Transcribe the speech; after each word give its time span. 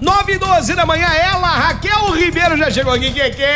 9 0.00 0.32
e 0.34 0.38
12 0.38 0.74
da 0.74 0.84
manhã, 0.84 1.06
ela, 1.06 1.48
Raquel 1.48 2.12
Ribeiro, 2.12 2.56
já 2.56 2.70
chegou 2.70 2.92
aqui, 2.92 3.10
Kekel! 3.10 3.46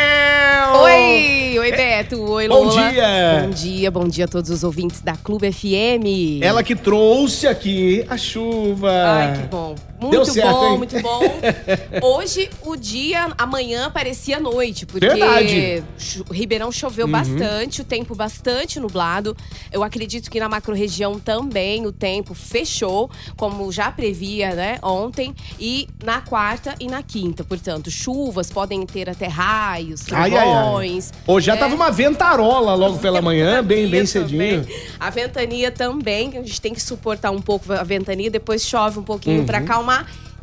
Oi, 0.75 1.59
oi 1.59 1.71
Beto, 1.71 2.19
oi 2.31 2.47
Bom 2.47 2.63
Lola. 2.63 2.89
dia. 2.89 3.41
Bom 3.43 3.49
dia, 3.51 3.91
bom 3.91 4.07
dia 4.07 4.25
a 4.25 4.27
todos 4.27 4.49
os 4.49 4.63
ouvintes 4.63 5.01
da 5.01 5.15
Clube 5.15 5.51
FM. 5.51 6.41
Ela 6.41 6.63
que 6.63 6.75
trouxe 6.75 7.47
aqui 7.47 8.03
a 8.09 8.17
chuva. 8.17 8.91
Ai, 8.91 9.33
que 9.33 9.43
bom. 9.43 9.75
Muito 10.01 10.25
certo, 10.33 10.51
bom, 10.51 10.71
hein? 10.71 10.77
muito 10.77 10.99
bom. 11.01 11.21
Hoje, 12.01 12.49
o 12.63 12.75
dia, 12.75 13.29
amanhã 13.37 13.89
parecia 13.91 14.39
noite, 14.39 14.85
porque 14.85 15.05
Verdade. 15.07 15.83
cho- 15.97 16.25
Ribeirão 16.31 16.71
choveu 16.71 17.07
bastante, 17.07 17.81
o 17.81 17.83
tempo 17.83 18.15
bastante 18.15 18.79
nublado. 18.79 19.35
Eu 19.71 19.83
acredito 19.83 20.29
que 20.31 20.39
na 20.39 20.49
macro-região 20.49 21.19
também 21.19 21.85
o 21.85 21.91
tempo 21.91 22.33
fechou, 22.33 23.09
como 23.37 23.71
já 23.71 23.91
previa, 23.91 24.55
né, 24.55 24.79
ontem. 24.81 25.35
E 25.59 25.87
na 26.03 26.21
quarta 26.21 26.75
e 26.79 26.87
na 26.87 27.03
quinta, 27.03 27.43
portanto, 27.43 27.91
chuvas 27.91 28.49
podem 28.49 28.85
ter 28.85 29.09
até 29.09 29.27
raios, 29.27 30.01
Ai, 30.11 30.31
ai, 30.35 30.37
ai. 30.37 30.61
trovões. 30.63 31.11
Hoje 31.27 31.45
já 31.47 31.53
né? 31.53 31.59
tava 31.59 31.75
uma 31.75 31.91
ventarola 31.91 32.73
logo 32.75 32.97
pela 32.99 33.21
manhã, 33.23 33.63
bem, 33.63 33.87
bem 33.87 34.05
cedinho. 34.05 34.63
também. 34.63 34.77
A 34.99 35.09
ventania 35.09 35.71
também, 35.71 36.31
que 36.31 36.37
a 36.37 36.41
gente 36.41 36.59
tem 36.59 36.73
que 36.73 36.81
suportar 36.81 37.31
um 37.31 37.41
pouco 37.41 37.71
a 37.71 37.83
ventania, 37.83 38.31
depois 38.31 38.65
chove 38.65 38.99
um 38.99 39.03
pouquinho 39.03 39.43
pra 39.45 39.61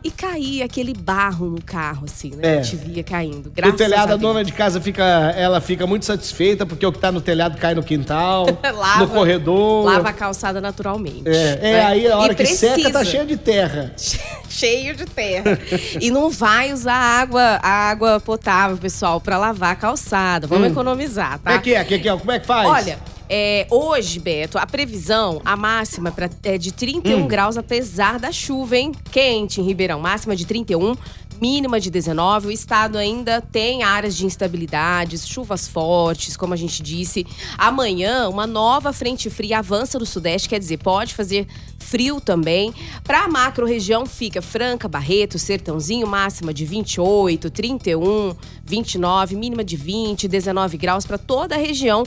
E 0.04 0.12
cair 0.12 0.62
aquele 0.62 0.94
barro 0.94 1.46
no 1.50 1.60
carro, 1.60 2.04
assim, 2.04 2.30
né? 2.36 2.54
É. 2.54 2.58
A 2.60 2.62
gente 2.62 2.76
via 2.76 3.02
caindo. 3.02 3.50
Graças 3.52 3.76
telhado, 3.76 4.12
a 4.12 4.14
a 4.14 4.16
dona 4.16 4.44
de 4.44 4.52
casa 4.52 4.80
fica, 4.80 5.02
ela 5.36 5.60
fica 5.60 5.88
muito 5.88 6.06
satisfeita, 6.06 6.64
porque 6.64 6.86
o 6.86 6.92
que 6.92 7.00
tá 7.00 7.10
no 7.10 7.20
telhado 7.20 7.58
cai 7.58 7.74
no 7.74 7.82
quintal, 7.82 8.46
Lava- 8.62 9.00
no 9.00 9.08
corredor. 9.08 9.84
Lava 9.86 10.10
a 10.10 10.12
calçada 10.12 10.60
naturalmente. 10.60 11.24
É, 11.28 11.58
é 11.60 11.72
né? 11.72 11.80
aí 11.84 12.06
a 12.06 12.16
hora 12.16 12.32
E 12.32 12.36
que 12.36 12.46
seca 12.46 12.74
tá 12.76 13.00
precisa. 13.00 13.04
cheia 13.04 13.26
de 13.26 13.36
terra. 13.36 13.92
cheio 14.48 14.94
de 14.94 15.04
terra. 15.04 15.58
e 16.00 16.12
não 16.12 16.30
vai 16.30 16.72
usar 16.72 16.94
água, 16.94 17.58
água 17.60 18.20
potável, 18.20 18.76
pessoal, 18.78 19.20
pra 19.20 19.36
lavar 19.36 19.72
a 19.72 19.76
calçada. 19.76 20.46
Vamos 20.46 20.68
economizar, 20.70 21.40
Como 21.40 21.42
tá? 21.42 21.54
é 21.54 21.58
que 21.58 21.74
é, 21.74 21.84
Kekel? 21.84 22.18
Como 22.20 22.30
é 22.30 22.38
que 22.38 22.46
faz? 22.46 22.68
Olha, 22.68 22.98
é, 23.28 23.66
hoje, 23.70 24.18
Beto, 24.18 24.58
a 24.58 24.66
previsão, 24.66 25.40
a 25.44 25.56
máxima 25.56 26.10
pra, 26.10 26.30
é 26.42 26.56
de 26.56 26.72
31 26.72 27.18
Hum. 27.18 27.26
graus, 27.28 27.56
apesar 27.56 28.18
da 28.18 28.32
chuva, 28.32 28.76
hein? 28.76 28.92
Quente 29.10 29.60
em 29.60 29.64
Ribeirão. 29.64 30.00
Máxima 30.00 30.34
de 30.34 30.46
31, 30.46 30.96
mínima 31.40 31.78
de 31.78 31.90
19. 31.90 32.48
O 32.48 32.50
estado 32.50 32.96
ainda 32.96 33.40
tem 33.40 33.82
áreas 33.82 34.16
de 34.16 34.24
instabilidades, 34.24 35.26
chuvas 35.28 35.68
fortes, 35.68 36.36
como 36.36 36.54
a 36.54 36.56
gente 36.56 36.82
disse. 36.82 37.26
Amanhã, 37.56 38.28
uma 38.28 38.46
nova 38.46 38.92
frente 38.92 39.28
fria 39.28 39.58
avança 39.58 39.98
do 39.98 40.06
sudeste, 40.06 40.48
quer 40.48 40.58
dizer, 40.58 40.78
pode 40.78 41.14
fazer 41.14 41.46
frio 41.78 42.20
também. 42.20 42.72
Pra 43.04 43.28
macro 43.28 43.66
região 43.66 44.04
fica 44.06 44.42
Franca, 44.42 44.88
Barreto, 44.88 45.38
Sertãozinho, 45.38 46.06
máxima 46.06 46.52
de 46.52 46.64
28, 46.64 47.50
31, 47.50 48.34
29, 48.64 49.36
mínima 49.36 49.64
de 49.64 49.76
20, 49.76 50.28
19 50.28 50.76
graus 50.76 51.06
para 51.06 51.18
toda 51.18 51.54
a 51.54 51.58
região 51.58 52.04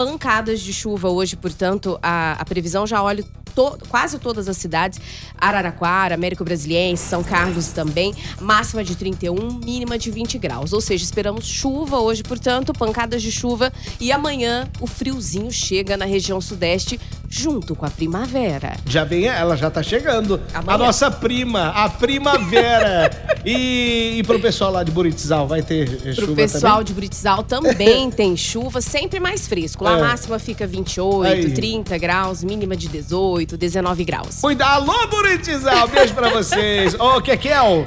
pancadas 0.00 0.60
de 0.60 0.72
chuva 0.72 1.10
hoje, 1.10 1.36
portanto, 1.36 1.98
a, 2.02 2.32
a 2.40 2.44
previsão 2.46 2.86
já 2.86 3.02
olha 3.02 3.22
to- 3.54 3.78
quase 3.88 4.18
todas 4.18 4.48
as 4.48 4.56
cidades. 4.56 4.98
Araraquara, 5.38 6.14
Américo 6.14 6.44
Brasiliense, 6.44 7.02
São 7.08 7.22
Carlos 7.22 7.68
também. 7.68 8.14
Máxima 8.40 8.84
de 8.84 8.94
31, 8.96 9.34
mínima 9.64 9.98
de 9.98 10.10
20 10.10 10.38
graus. 10.38 10.72
Ou 10.72 10.80
seja, 10.80 11.04
esperamos 11.04 11.46
chuva 11.46 11.98
hoje, 11.98 12.22
portanto, 12.22 12.72
pancadas 12.72 13.22
de 13.22 13.32
chuva. 13.32 13.72
E 13.98 14.12
amanhã 14.12 14.68
o 14.80 14.86
friozinho 14.86 15.50
chega 15.50 15.96
na 15.96 16.04
região 16.04 16.40
sudeste 16.40 16.98
junto 17.28 17.74
com 17.76 17.86
a 17.86 17.90
primavera. 17.90 18.76
Já 18.86 19.04
vem, 19.04 19.26
ela 19.26 19.56
já 19.56 19.70
tá 19.70 19.82
chegando. 19.82 20.40
Amanhã. 20.52 20.74
A 20.74 20.78
nossa 20.78 21.10
prima, 21.10 21.68
a 21.68 21.88
primavera. 21.88 23.10
e, 23.44 24.16
e 24.18 24.22
pro 24.24 24.40
pessoal 24.40 24.72
lá 24.72 24.82
de 24.82 24.90
Buritizal, 24.90 25.46
vai 25.46 25.62
ter 25.62 26.00
eh, 26.04 26.12
Pro 26.14 26.26
chuva 26.26 26.34
pessoal 26.36 26.72
também? 26.74 26.84
de 26.86 26.92
Buritizal 26.94 27.42
também 27.44 28.10
tem 28.10 28.36
chuva, 28.36 28.80
sempre 28.80 29.20
mais 29.20 29.46
fresco. 29.46 29.84
Lá 29.84 29.92
É. 29.96 30.00
a 30.00 30.04
máxima 30.08 30.38
fica 30.38 30.66
28, 30.66 31.46
Aí. 31.46 31.52
30 31.52 31.96
graus, 31.98 32.42
mínima 32.42 32.76
de 32.76 32.88
18, 32.88 33.39
19 33.46 34.04
graus. 34.04 34.40
Cuida, 34.40 34.66
alô 34.66 35.06
Buritizal, 35.08 35.88
beijo 35.88 36.14
pra 36.14 36.30
vocês. 36.30 36.94
Ô, 36.98 37.20
Kekel, 37.20 37.84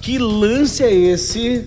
que 0.00 0.18
lance 0.18 0.82
é 0.82 0.92
esse 0.92 1.64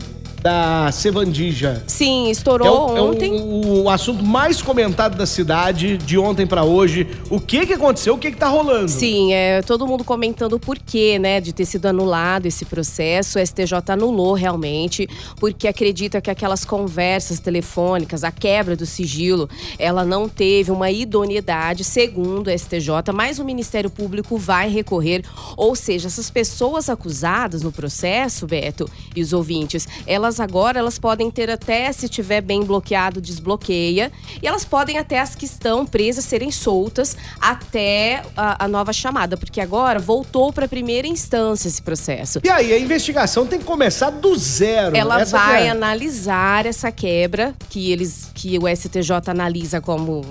da 0.51 0.89
Sevandija? 0.93 1.83
Sim, 1.87 2.27
É, 2.27 2.31
estourou 2.31 2.93
o, 2.93 2.97
é 2.97 3.01
o- 3.01 3.09
ontem. 3.11 3.33
o 3.33 3.89
assunto 3.89 4.23
mais 4.23 4.61
comentado 4.61 5.17
da 5.17 5.25
cidade 5.25 5.97
de 5.97 6.17
ontem 6.17 6.47
pra 6.47 6.63
hoje. 6.63 7.05
O 7.29 7.37
que 7.37 7.65
que 7.65 7.73
aconteceu? 7.73 8.13
O 8.13 8.17
que 8.17 8.31
que 8.31 8.37
tá 8.37 8.47
rolando? 8.47 8.87
Sim, 8.87 9.33
é, 9.33 9.61
todo 9.61 9.85
mundo 9.85 10.05
comentando 10.05 10.53
o 10.53 10.59
porquê, 10.59 11.19
né, 11.19 11.41
de 11.41 11.51
ter 11.51 11.65
sido 11.65 11.87
anulado 11.87 12.45
esse 12.45 12.63
processo. 12.63 13.37
O 13.37 13.45
STJ 13.45 13.73
anulou 13.91 14.33
realmente, 14.35 15.05
porque 15.37 15.67
acredita 15.67 16.21
que 16.21 16.31
aquelas 16.31 16.63
conversas 16.63 17.41
telefônicas, 17.41 18.23
a 18.23 18.31
quebra 18.31 18.73
do 18.77 18.85
sigilo, 18.85 19.49
ela 19.77 20.05
não 20.05 20.29
teve 20.29 20.71
uma 20.71 20.89
idoneidade, 20.89 21.83
segundo 21.83 22.47
o 22.47 22.57
STJ, 22.57 23.11
mas 23.13 23.37
o 23.37 23.43
Ministério 23.43 23.89
Público 23.89 24.37
vai 24.37 24.69
recorrer. 24.69 25.25
Ou 25.57 25.75
seja, 25.75 26.07
essas 26.07 26.29
pessoas 26.29 26.89
acusadas 26.89 27.63
no 27.63 27.71
processo, 27.73 28.47
Beto, 28.47 28.89
e 29.13 29.21
os 29.21 29.33
ouvintes, 29.33 29.85
elas 30.07 30.36
agora 30.39 30.79
elas 30.79 30.97
podem 30.99 31.29
ter 31.31 31.49
até, 31.49 31.91
se 31.91 32.07
tiver 32.09 32.41
bem 32.41 32.63
bloqueado, 32.63 33.19
desbloqueia. 33.21 34.11
E 34.41 34.47
elas 34.47 34.63
podem 34.65 34.97
até 34.97 35.19
as 35.19 35.35
que 35.35 35.45
estão 35.45 35.85
presas 35.85 36.25
serem 36.25 36.51
soltas 36.51 37.15
até 37.39 38.23
a, 38.35 38.65
a 38.65 38.67
nova 38.67 38.91
chamada, 38.93 39.37
porque 39.37 39.61
agora 39.61 39.99
voltou 39.99 40.51
para 40.53 40.65
a 40.65 40.67
primeira 40.67 41.07
instância 41.07 41.67
esse 41.67 41.81
processo. 41.81 42.39
E 42.43 42.49
aí, 42.49 42.73
a 42.73 42.79
investigação 42.79 43.45
tem 43.45 43.59
que 43.59 43.65
começar 43.65 44.09
do 44.09 44.35
zero. 44.37 44.95
Ela 44.95 45.21
Essa 45.21 45.37
vai 45.37 45.67
é. 45.67 45.69
analisar 45.69 46.65
essa 46.65 46.91
quebra 46.91 47.53
que 47.69 47.91
eles 47.91 48.29
que 48.33 48.57
o 48.59 48.63
STJ 48.67 49.11
analisa 49.29 49.81
como 49.81 50.21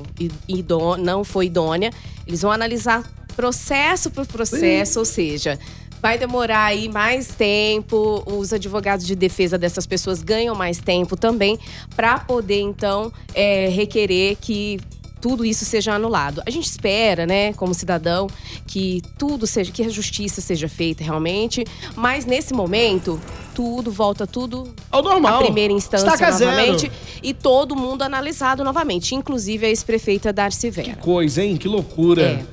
idô- 0.48 0.96
não 0.96 1.24
foi 1.24 1.46
idônea. 1.46 1.90
Eles 2.26 2.42
vão 2.42 2.50
analisar 2.52 3.02
processo 3.34 4.10
por 4.10 4.26
processo, 4.26 4.98
ou 4.98 5.04
seja, 5.04 5.58
vai 6.00 6.18
demorar 6.18 6.64
aí 6.64 6.88
mais 6.88 7.28
tempo. 7.28 8.22
Os 8.26 8.52
advogados 8.52 9.06
de 9.06 9.14
defesa 9.14 9.58
dessas 9.58 9.86
pessoas 9.86 10.22
ganham 10.22 10.54
mais 10.54 10.78
tempo 10.78 11.16
também 11.16 11.58
para 11.94 12.18
poder 12.18 12.60
então 12.60 13.12
é, 13.34 13.68
requerer 13.68 14.36
que 14.40 14.78
tudo 15.20 15.44
isso 15.44 15.64
seja 15.64 15.94
anulado. 15.94 16.42
A 16.46 16.50
gente 16.50 16.66
espera, 16.66 17.26
né, 17.26 17.52
como 17.54 17.74
cidadão, 17.74 18.28
que 18.66 19.02
tudo 19.18 19.46
seja, 19.46 19.72
que 19.72 19.82
a 19.82 19.88
justiça 19.88 20.40
seja 20.40 20.68
feita 20.68 21.02
realmente, 21.02 21.64
mas 21.96 22.24
nesse 22.24 22.54
momento 22.54 23.20
tudo 23.56 23.90
volta 23.90 24.26
tudo 24.26 24.68
Ao 24.90 25.02
normal. 25.02 25.40
a 25.40 25.44
primeira 25.44 25.72
instância 25.72 26.06
Estaca 26.06 26.30
zero. 26.30 26.50
novamente 26.50 26.92
e 27.22 27.32
todo 27.32 27.74
mundo 27.74 28.02
analisado 28.02 28.62
novamente, 28.62 29.14
inclusive 29.14 29.64
a 29.64 29.70
ex-prefeita 29.70 30.30
Darcy 30.30 30.68
Vera. 30.68 30.96
Coisa, 30.96 31.42
hein? 31.42 31.56
Que 31.56 31.66
loucura. 31.66 32.22
É. 32.22 32.44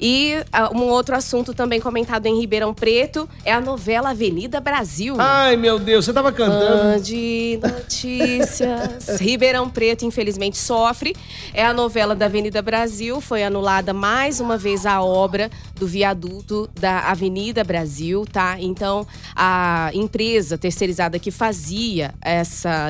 E 0.00 0.34
ah, 0.52 0.70
um 0.74 0.84
outro 0.84 1.14
assunto 1.14 1.52
também 1.52 1.80
comentado 1.80 2.24
em 2.26 2.38
Ribeirão 2.38 2.72
Preto 2.72 3.28
é 3.44 3.52
a 3.52 3.60
novela 3.60 4.10
Avenida 4.10 4.58
Brasil. 4.60 5.16
Ai, 5.18 5.56
meu 5.56 5.78
Deus, 5.78 6.04
você 6.06 6.12
tava 6.12 6.32
cantando. 6.32 7.02
de 7.02 7.58
notícias. 7.62 9.08
Ribeirão 9.20 9.68
Preto, 9.68 10.04
infelizmente, 10.04 10.56
sofre. 10.56 11.14
É 11.52 11.64
a 11.64 11.72
novela 11.72 12.14
da 12.14 12.26
Avenida 12.26 12.60
Brasil. 12.62 13.20
Foi 13.20 13.42
anulada 13.42 13.92
mais 13.92 14.40
uma 14.40 14.56
vez 14.56 14.86
a 14.86 15.02
obra 15.02 15.50
do 15.74 15.86
viaduto 15.86 16.68
da 16.78 17.00
Avenida 17.10 17.64
Brasil, 17.64 18.24
tá? 18.30 18.56
Então, 18.58 19.06
a 19.34 19.90
empresa 19.94 20.45
terceirizada 20.58 21.18
que 21.18 21.30
fazia 21.30 22.14
essa, 22.20 22.88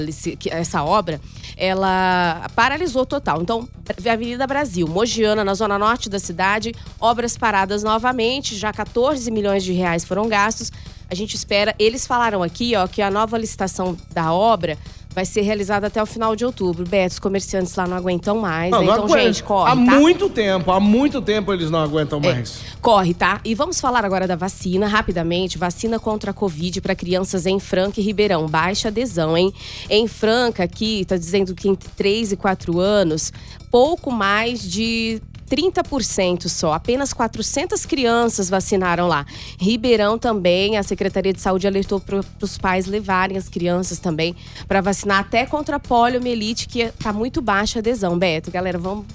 essa 0.51 0.83
obra, 0.83 1.21
ela 1.57 2.51
paralisou 2.57 3.07
total. 3.07 3.41
Então, 3.41 3.69
Avenida 4.11 4.47
Brasil, 4.47 4.87
Mogiana, 4.89 5.45
na 5.45 5.55
zona 5.55 5.79
norte 5.79 6.11
da 6.11 6.19
cidade, 6.19 6.75
obras 7.01 7.37
paradas 7.37 7.83
novamente, 7.83 8.57
já 8.57 8.73
14 8.73 9.31
milhões 9.31 9.63
de 9.63 9.73
reais 9.73 10.05
foram 10.05 10.29
gastos. 10.29 10.73
A 11.09 11.15
gente 11.15 11.35
espera. 11.35 11.75
Eles 11.79 12.07
falaram 12.07 12.43
aqui, 12.43 12.75
ó, 12.75 12.87
que 12.89 13.01
a 13.01 13.11
nova 13.11 13.39
licitação 13.39 13.97
da 14.13 14.33
obra 14.33 14.77
vai 15.17 15.25
ser 15.25 15.41
realizada 15.41 15.87
até 15.87 16.01
o 16.03 16.05
final 16.05 16.37
de 16.37 16.45
outubro. 16.45 16.85
Beto, 16.87 17.15
os 17.15 17.19
comerciantes 17.19 17.75
lá 17.75 17.87
não 17.87 17.97
aguentam 17.97 18.37
mais, 18.37 18.71
Não, 18.71 18.81
né? 18.81 18.87
não 18.87 18.93
Então, 18.93 19.05
aguenta. 19.07 19.23
gente, 19.25 19.43
corre, 19.43 19.73
Há 19.73 19.75
tá? 19.75 19.81
muito 19.81 20.29
tempo, 20.29 20.71
há 20.71 20.79
muito 20.79 21.23
tempo 21.23 21.51
eles 21.55 21.71
não 21.71 21.79
aguentam 21.81 22.21
É, 22.23 22.35
mais. 22.35 22.61
corre, 22.83 23.15
tá? 23.15 23.41
E 23.43 23.55
vamos 23.55 23.81
falar 23.81 24.05
agora 24.05 24.29
da 24.29 24.37
vacina, 24.37 24.87
rapidamente. 24.87 25.57
Vacina 25.57 25.99
contra 25.99 26.33
a 26.33 26.35
Covid 26.35 26.83
para 26.83 26.95
crianças 26.95 27.47
em 27.47 27.59
Franca 27.59 27.99
e 27.99 28.05
Ribeirão. 28.05 28.47
Baixa 28.47 28.89
adesão, 28.89 29.35
hein? 29.39 29.51
Em 29.89 30.07
Franca, 30.07 30.63
aqui, 30.65 31.03
tá 31.07 31.17
dizendo 31.17 31.55
que 31.55 31.67
entre 31.67 31.89
3 31.97 32.33
e 32.33 32.37
4 32.37 32.79
anos, 32.79 33.33
pouco 33.71 34.11
mais 34.13 34.61
de 34.63 35.23
30% 35.47 36.49
só. 36.49 36.73
Apenas 36.73 37.13
400 37.13 37.87
crianças 37.87 38.49
vacinaram 38.49 39.07
lá. 39.07 39.25
Ribeirão 39.59 40.19
também, 40.19 40.77
a 40.77 40.83
Secretaria 40.83 41.33
de 41.33 41.41
Saúde 41.41 41.67
alertou 41.67 42.01
para 42.01 42.21
os 42.43 42.59
pais 42.59 42.87
levarem 42.87 43.37
as 43.37 43.49
crianças 43.49 43.99
também 43.99 44.35
para 44.67 44.81
vacinar 44.81 45.21
até 45.21 45.47
contra 45.47 45.77
a 45.77 45.81
poliomielite, 45.81 46.69
que 46.69 46.89
tá 47.03 47.13
muito 47.13 47.41
baixa 47.41 47.79
a 47.79 47.81
adesão. 47.81 48.19
Beto, 48.19 48.51
galera, 48.51 48.79
vamos 48.79 49.07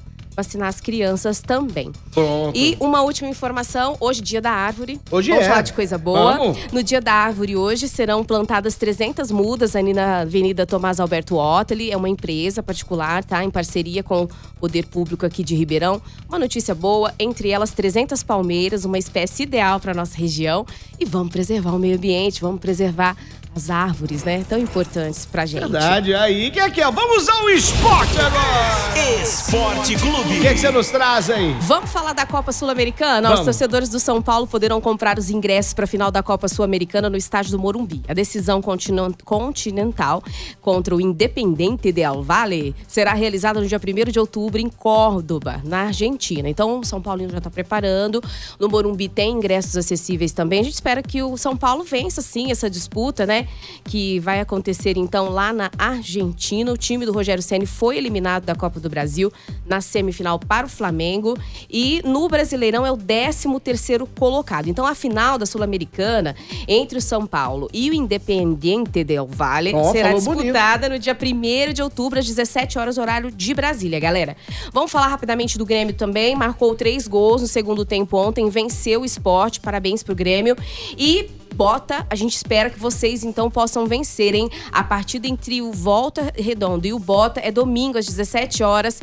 vacinar 0.41 0.67
as 0.67 0.81
crianças 0.81 1.39
também. 1.39 1.91
Pronto. 2.11 2.57
E 2.57 2.75
uma 2.79 3.01
última 3.01 3.29
informação, 3.29 3.95
hoje 3.99 4.21
dia 4.21 4.41
da 4.41 4.51
árvore. 4.51 4.99
Hoje 5.09 5.29
Vamos 5.29 5.45
é. 5.45 5.49
falar 5.49 5.61
de 5.61 5.73
coisa 5.73 5.97
boa. 5.97 6.37
Vamos. 6.37 6.57
No 6.71 6.83
dia 6.83 6.99
da 6.99 7.13
árvore 7.13 7.55
hoje 7.55 7.87
serão 7.87 8.23
plantadas 8.23 8.75
300 8.75 9.31
mudas 9.31 9.75
ali 9.75 9.93
na 9.93 10.21
Avenida 10.21 10.65
Tomás 10.65 10.99
Alberto 10.99 11.35
Ottoli. 11.37 11.91
É 11.91 11.97
uma 11.97 12.09
empresa 12.09 12.63
particular, 12.63 13.23
tá? 13.23 13.43
Em 13.43 13.49
parceria 13.51 14.03
com 14.03 14.23
o 14.23 14.29
Poder 14.59 14.85
Público 14.87 15.25
aqui 15.25 15.43
de 15.43 15.55
Ribeirão. 15.55 16.01
Uma 16.27 16.39
notícia 16.39 16.73
boa, 16.73 17.13
entre 17.19 17.49
elas 17.49 17.71
300 17.71 18.23
palmeiras, 18.23 18.83
uma 18.83 18.97
espécie 18.97 19.43
ideal 19.43 19.79
para 19.79 19.93
nossa 19.93 20.17
região. 20.17 20.65
E 20.99 21.05
vamos 21.05 21.31
preservar 21.31 21.73
o 21.73 21.79
meio 21.79 21.95
ambiente, 21.97 22.41
vamos 22.41 22.59
preservar 22.59 23.15
as 23.53 23.69
árvores, 23.69 24.23
né? 24.23 24.45
Tão 24.47 24.57
importantes 24.57 25.25
pra 25.25 25.45
gente. 25.45 25.61
Verdade, 25.63 26.13
aí, 26.13 26.49
que 26.51 26.59
é 26.59 26.69
que 26.69 26.79
é? 26.81 26.89
Vamos 26.89 27.27
ao 27.27 27.49
esporte 27.49 28.17
agora! 28.17 29.21
Esporte 29.23 29.95
O 29.95 29.99
Clube. 29.99 30.39
que, 30.39 30.47
é 30.47 30.53
que 30.53 30.59
você 30.59 30.71
nos 30.71 30.89
traz 30.89 31.29
aí? 31.29 31.53
Vamos 31.61 31.89
falar 31.91 32.13
da 32.13 32.25
Copa 32.25 32.53
Sul-Americana? 32.53 33.33
Os 33.33 33.41
torcedores 33.41 33.89
do 33.89 33.99
São 33.99 34.21
Paulo 34.21 34.47
poderão 34.47 34.79
comprar 34.79 35.19
os 35.19 35.29
ingressos 35.29 35.73
para 35.73 35.83
a 35.83 35.87
final 35.87 36.09
da 36.09 36.23
Copa 36.23 36.47
Sul-Americana 36.47 37.09
no 37.09 37.17
estádio 37.17 37.51
do 37.51 37.59
Morumbi. 37.59 38.01
A 38.07 38.13
decisão 38.13 38.61
continen- 38.61 39.13
continental 39.25 40.23
contra 40.61 40.95
o 40.95 41.01
Independente 41.01 41.91
de 41.91 42.01
Valle 42.23 42.73
será 42.87 43.13
realizada 43.13 43.59
no 43.59 43.67
dia 43.67 43.79
1 43.79 44.11
de 44.11 44.19
outubro 44.19 44.61
em 44.61 44.69
Córdoba, 44.69 45.59
na 45.65 45.81
Argentina. 45.87 46.47
Então, 46.47 46.79
o 46.79 46.85
São 46.85 47.01
Paulino 47.01 47.31
já 47.31 47.39
está 47.39 47.49
preparando. 47.49 48.23
No 48.57 48.69
Morumbi 48.69 49.09
tem 49.09 49.31
ingressos 49.31 49.75
acessíveis 49.75 50.31
também. 50.31 50.61
A 50.61 50.63
gente 50.63 50.73
espera 50.75 51.03
que 51.03 51.21
o 51.21 51.35
São 51.37 51.55
Paulo 51.57 51.83
vença, 51.83 52.21
sim, 52.21 52.49
essa 52.49 52.69
disputa, 52.69 53.25
né? 53.25 53.40
Que 53.83 54.19
vai 54.19 54.39
acontecer, 54.39 54.97
então, 54.97 55.29
lá 55.29 55.51
na 55.51 55.71
Argentina. 55.77 56.71
O 56.71 56.77
time 56.77 57.05
do 57.05 57.11
Rogério 57.11 57.41
Ceni 57.41 57.65
foi 57.65 57.97
eliminado 57.97 58.45
da 58.45 58.55
Copa 58.55 58.79
do 58.79 58.89
Brasil 58.89 59.31
na 59.65 59.81
semifinal 59.81 60.39
para 60.39 60.65
o 60.65 60.69
Flamengo. 60.69 61.37
E 61.69 62.01
no 62.03 62.27
Brasileirão 62.27 62.85
é 62.85 62.91
o 62.91 62.97
13 62.97 63.59
terceiro 63.59 64.05
colocado. 64.07 64.67
Então, 64.67 64.85
a 64.85 64.95
final 64.95 65.37
da 65.37 65.45
Sul-Americana 65.45 66.35
entre 66.67 66.97
o 66.97 67.01
São 67.01 67.25
Paulo 67.25 67.69
e 67.73 67.89
o 67.89 67.93
Independiente 67.93 69.03
del 69.03 69.27
Valle 69.27 69.73
Ó, 69.73 69.91
será 69.91 70.09
falou 70.09 70.23
bonito. 70.23 70.43
disputada 70.43 70.89
no 70.89 70.99
dia 70.99 71.17
1 71.19 71.73
de 71.73 71.81
outubro, 71.81 72.19
às 72.19 72.25
17 72.25 72.77
horas, 72.77 72.97
horário 72.97 73.31
de 73.31 73.53
Brasília, 73.53 73.99
galera. 73.99 74.35
Vamos 74.71 74.91
falar 74.91 75.07
rapidamente 75.07 75.57
do 75.57 75.65
Grêmio 75.65 75.93
também. 75.93 76.35
Marcou 76.35 76.75
três 76.75 77.07
gols 77.07 77.41
no 77.41 77.47
segundo 77.47 77.85
tempo 77.85 78.17
ontem, 78.17 78.49
venceu 78.49 79.01
o 79.01 79.05
esporte. 79.05 79.59
Parabéns 79.59 80.03
pro 80.03 80.15
Grêmio. 80.15 80.55
E 80.97 81.29
Bota, 81.53 82.05
a 82.09 82.15
gente 82.15 82.35
espera 82.35 82.69
que 82.69 82.79
vocês 82.79 83.23
então 83.23 83.49
possam 83.49 83.85
vencer, 83.85 84.33
hein? 84.33 84.49
A 84.71 84.83
partida 84.83 85.27
entre 85.27 85.61
o 85.61 85.71
Volta 85.71 86.31
Redondo 86.35 86.87
e 86.87 86.93
o 86.93 86.99
Bota 86.99 87.39
é 87.43 87.51
domingo 87.51 87.97
às 87.97 88.05
17 88.05 88.63
horas. 88.63 88.99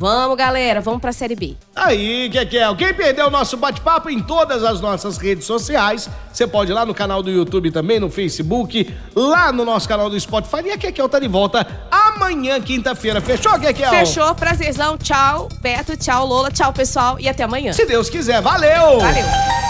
Vamos, 0.00 0.34
galera, 0.34 0.80
vamos 0.80 0.98
pra 0.98 1.12
Série 1.12 1.36
B. 1.36 1.56
Aí, 1.76 2.30
é? 2.34 2.74
Quem 2.74 2.94
perdeu 2.94 3.26
o 3.26 3.30
nosso 3.30 3.58
bate-papo 3.58 4.08
em 4.08 4.18
todas 4.18 4.64
as 4.64 4.80
nossas 4.80 5.18
redes 5.18 5.44
sociais, 5.44 6.08
você 6.32 6.46
pode 6.46 6.70
ir 6.70 6.74
lá 6.74 6.86
no 6.86 6.94
canal 6.94 7.22
do 7.22 7.30
YouTube 7.30 7.70
também, 7.70 8.00
no 8.00 8.08
Facebook, 8.08 8.90
lá 9.14 9.52
no 9.52 9.62
nosso 9.62 9.86
canal 9.86 10.08
do 10.08 10.18
Spotify. 10.18 10.68
E 10.68 10.70
a 10.70 10.78
Kekel 10.78 11.06
tá 11.06 11.18
de 11.18 11.28
volta 11.28 11.66
amanhã, 11.90 12.58
quinta-feira. 12.62 13.20
Fechou, 13.20 13.60
Kekel? 13.60 13.90
Fechou, 13.90 14.34
prazerzão. 14.34 14.96
Tchau, 14.96 15.50
Beto, 15.60 15.94
tchau, 15.98 16.26
Lola, 16.26 16.50
tchau, 16.50 16.72
pessoal, 16.72 17.20
e 17.20 17.28
até 17.28 17.42
amanhã. 17.42 17.74
Se 17.74 17.84
Deus 17.84 18.08
quiser. 18.08 18.40
Valeu! 18.40 19.00
Valeu. 19.00 19.69